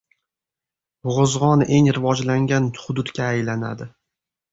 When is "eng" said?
1.79-1.89